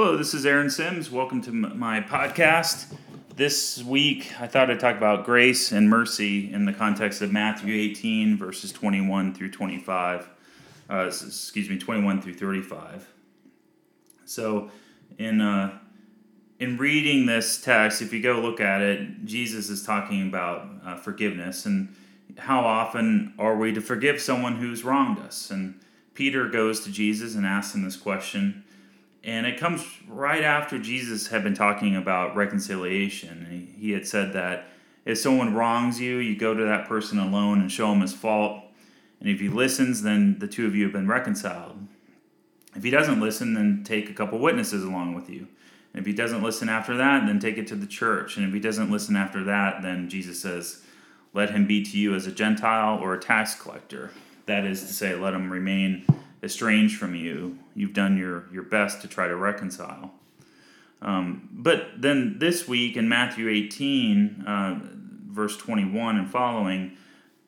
[0.00, 1.10] Hello, this is Aaron Sims.
[1.10, 2.94] Welcome to my podcast.
[3.34, 7.74] This week, I thought I'd talk about grace and mercy in the context of Matthew
[7.74, 10.30] 18, verses 21 through 25.
[10.88, 13.08] Uh, excuse me, 21 through 35.
[14.24, 14.70] So,
[15.18, 15.76] in uh,
[16.60, 20.94] in reading this text, if you go look at it, Jesus is talking about uh,
[20.94, 21.92] forgiveness and
[22.36, 25.50] how often are we to forgive someone who's wronged us?
[25.50, 25.80] And
[26.14, 28.62] Peter goes to Jesus and asks him this question.
[29.24, 33.74] And it comes right after Jesus had been talking about reconciliation.
[33.78, 34.68] He, had said that
[35.04, 38.62] if someone wrongs you, you go to that person alone and show him his fault.
[39.20, 41.78] And if he listens, then the two of you have been reconciled.
[42.76, 45.48] If he doesn't listen, then take a couple witnesses along with you.
[45.92, 48.36] And if he doesn't listen after that, then take it to the church.
[48.36, 50.82] And if he doesn't listen after that, then Jesus says,
[51.34, 54.10] let him be to you as a Gentile or a tax collector.
[54.46, 56.06] That is to say, let him remain
[56.42, 57.58] estranged from you.
[57.74, 60.12] You've done your, your best to try to reconcile.
[61.00, 64.80] Um, but then this week in Matthew 18, uh,
[65.28, 66.96] verse 21 and following,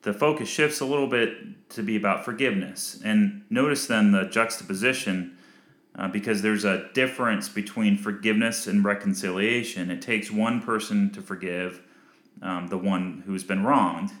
[0.03, 2.99] the focus shifts a little bit to be about forgiveness.
[3.03, 5.37] And notice then the juxtaposition
[5.95, 9.91] uh, because there's a difference between forgiveness and reconciliation.
[9.91, 11.81] It takes one person to forgive
[12.41, 14.11] um, the one who's been wronged,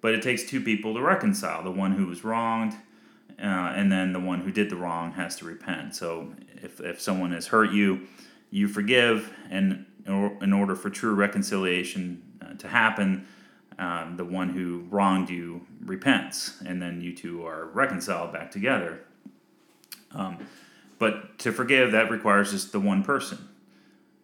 [0.00, 2.74] but it takes two people to reconcile the one who was wronged.
[3.38, 5.94] Uh, and then the one who did the wrong has to repent.
[5.94, 8.06] So if, if someone has hurt you,
[8.50, 13.26] you forgive, and in order for true reconciliation uh, to happen,
[13.78, 19.00] um, the one who wronged you repents, and then you two are reconciled back together.
[20.12, 20.46] Um,
[20.98, 23.48] but to forgive, that requires just the one person.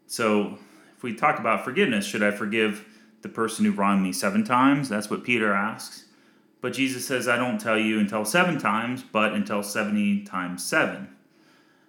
[0.07, 0.59] So
[0.97, 2.85] if we talk about forgiveness, should I forgive
[3.23, 4.89] the person who wronged me seven times?
[4.89, 6.05] That's what Peter asks.
[6.61, 11.09] But Jesus says, I don't tell you until seven times, but until 70 times seven.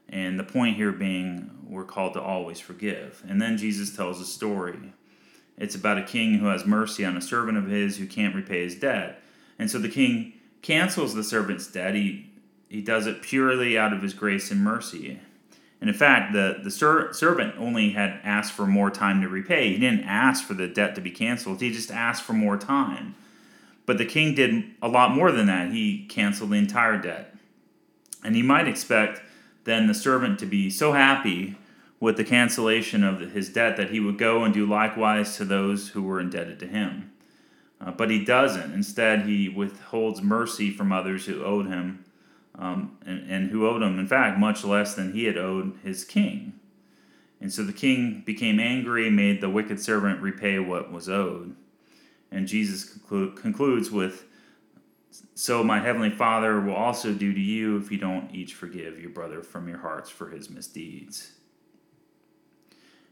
[0.08, 3.23] And the point here being, we're called to always forgive.
[3.27, 4.94] And then Jesus tells a story.
[5.58, 8.64] It's about a king who has mercy on a servant of his who can't repay
[8.64, 9.21] his debt.
[9.58, 11.95] And so the king cancels the servant's debt.
[11.95, 12.32] He,
[12.70, 15.20] he does it purely out of his grace and mercy.
[15.82, 19.73] And in fact, the, the ser- servant only had asked for more time to repay.
[19.73, 23.15] He didn't ask for the debt to be canceled, he just asked for more time.
[23.89, 25.72] But the king did a lot more than that.
[25.72, 27.33] He canceled the entire debt.
[28.23, 29.20] And you might expect
[29.64, 31.58] then the servant to be so happy
[32.00, 35.89] with the cancellation of his debt that he would go and do likewise to those
[35.89, 37.11] who were indebted to him.
[37.82, 38.76] Uh, but he doesn't.
[38.76, 42.06] Instead, he withholds mercy from others who owed him,
[42.60, 46.04] um, and, and who owed him, in fact, much less than he had owed his
[46.04, 46.54] king.
[47.42, 51.56] And so the king became angry made the wicked servant repay what was owed.
[52.32, 54.26] And Jesus conclu- concludes with,
[55.34, 59.10] So my heavenly Father will also do to you if you don't each forgive your
[59.10, 61.32] brother from your hearts for his misdeeds.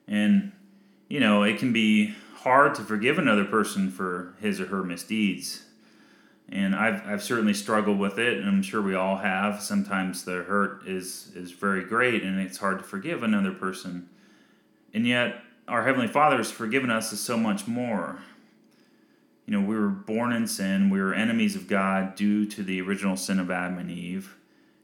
[0.08, 0.52] And,
[1.10, 5.64] you know, it can be hard to forgive another person for his or her misdeeds.
[6.50, 9.62] And I've, I've certainly struggled with it, and I'm sure we all have.
[9.62, 14.10] Sometimes the hurt is, is very great, and it's hard to forgive another person.
[14.94, 18.20] And yet, our Heavenly Father has forgiven us so much more.
[19.48, 22.82] You know, we were born in sin, we were enemies of God due to the
[22.82, 24.36] original sin of Adam and Eve.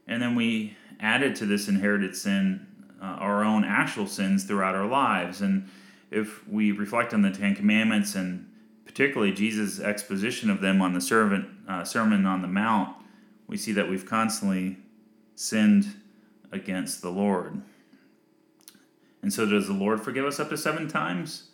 [0.08, 2.66] And then we added to this inherited sin
[3.00, 5.42] uh, our own actual sins throughout our lives.
[5.42, 5.68] And
[6.10, 8.50] if we reflect on the Ten Commandments and
[8.86, 12.96] particularly Jesus' exposition of them on the servant, uh, Sermon on the Mount,
[13.46, 14.78] we see that we've constantly
[15.34, 15.94] sinned
[16.52, 17.60] against the Lord.
[19.20, 21.48] And so, does the Lord forgive us up to seven times?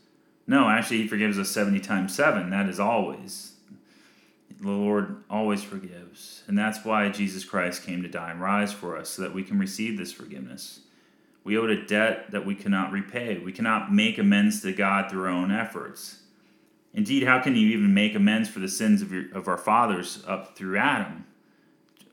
[0.50, 2.50] No, actually, He forgives us 70 times seven.
[2.50, 3.52] That is always.
[4.60, 6.42] The Lord always forgives.
[6.48, 9.44] And that's why Jesus Christ came to die and rise for us, so that we
[9.44, 10.80] can receive this forgiveness.
[11.44, 13.38] We owed a debt that we cannot repay.
[13.38, 16.22] We cannot make amends to God through our own efforts.
[16.92, 20.24] Indeed, how can you even make amends for the sins of, your, of our fathers
[20.26, 21.26] up through Adam?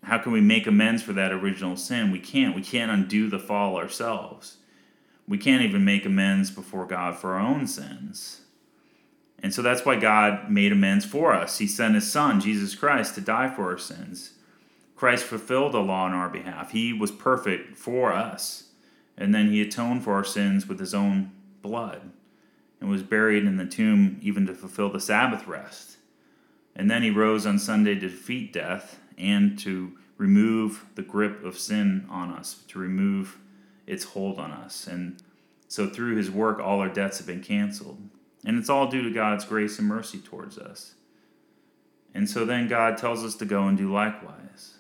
[0.04, 2.12] How can we make amends for that original sin?
[2.12, 2.56] We can't.
[2.56, 4.58] We can't undo the fall ourselves.
[5.28, 8.42] We can't even make amends before God for our own sins.
[9.44, 11.58] And so that's why God made amends for us.
[11.60, 14.34] He sent His Son, Jesus Christ, to die for our sins.
[14.96, 16.72] Christ fulfilled the law on our behalf.
[16.72, 18.70] He was perfect for us.
[19.18, 21.32] And then He atoned for our sins with His own
[21.62, 22.10] blood
[22.80, 25.98] and was buried in the tomb even to fulfill the Sabbath rest.
[26.76, 31.60] And then He rose on Sunday to defeat death and to remove the grip of
[31.60, 33.38] sin on us, to remove
[33.88, 34.86] its hold on us.
[34.86, 35.22] And
[35.68, 37.98] so through his work, all our debts have been canceled.
[38.46, 40.94] And it's all due to God's grace and mercy towards us.
[42.14, 44.76] And so then God tells us to go and do likewise.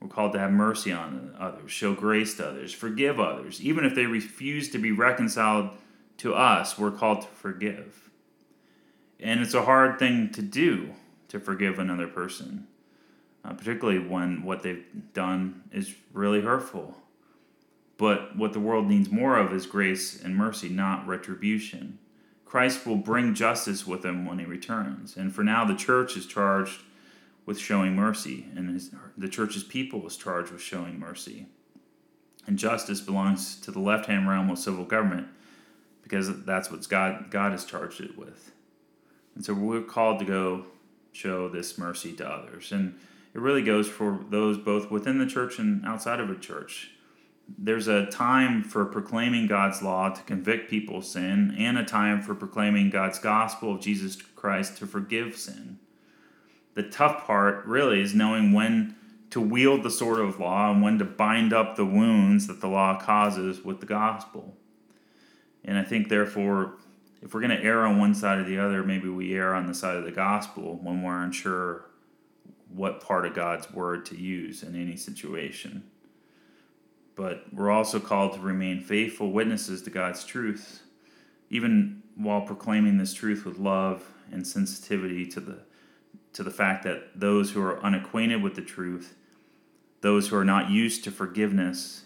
[0.00, 3.60] We're called to have mercy on others, show grace to others, forgive others.
[3.60, 5.70] Even if they refuse to be reconciled
[6.18, 8.10] to us, we're called to forgive.
[9.20, 10.94] And it's a hard thing to do
[11.28, 12.68] to forgive another person,
[13.44, 16.96] uh, particularly when what they've done is really hurtful.
[17.98, 21.98] But what the world needs more of is grace and mercy, not retribution.
[22.46, 25.16] Christ will bring justice with him when he returns.
[25.16, 26.80] And for now, the church is charged
[27.44, 31.46] with showing mercy, and his, the church's people is charged with showing mercy.
[32.46, 35.28] And justice belongs to the left hand realm of civil government
[36.02, 38.52] because that's what God, God has charged it with.
[39.34, 40.64] And so we're called to go
[41.12, 42.72] show this mercy to others.
[42.72, 42.98] And
[43.34, 46.92] it really goes for those both within the church and outside of a church.
[47.56, 52.20] There's a time for proclaiming God's law to convict people of sin, and a time
[52.20, 55.78] for proclaiming God's gospel of Jesus Christ to forgive sin
[56.78, 58.94] the tough part really is knowing when
[59.30, 62.68] to wield the sword of law and when to bind up the wounds that the
[62.68, 64.56] law causes with the gospel.
[65.64, 66.76] And I think, therefore,
[67.20, 69.66] if we're going to err on one side or the other, maybe we err on
[69.66, 71.86] the side of the gospel when we're unsure
[72.72, 75.82] what part of God's word to use in any situation.
[77.18, 80.84] But we're also called to remain faithful witnesses to God's truth,
[81.50, 85.58] even while proclaiming this truth with love and sensitivity to the
[86.34, 89.16] to the fact that those who are unacquainted with the truth,
[90.00, 92.04] those who are not used to forgiveness,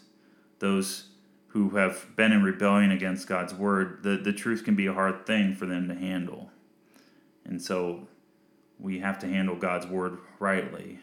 [0.61, 1.09] those
[1.49, 5.27] who have been in rebellion against God's word, the, the truth can be a hard
[5.27, 6.51] thing for them to handle.
[7.45, 8.09] And so
[8.79, 11.01] we have to handle God's word rightly.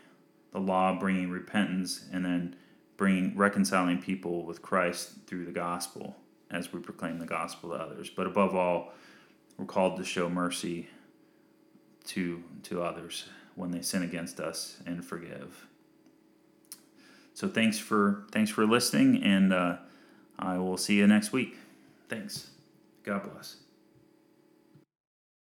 [0.52, 2.56] The law bringing repentance and then
[3.00, 6.18] bringing reconciling people with Christ through the gospel
[6.52, 8.10] as we proclaim the gospel to others.
[8.10, 8.92] But above all,
[9.58, 10.90] we're called to show mercy
[12.08, 15.66] to to others when they sin against us and forgive.
[17.34, 19.78] So thanks for thanks for listening, and uh,
[20.38, 21.56] I will see you next week.
[22.10, 22.50] Thanks.
[23.04, 23.69] God bless.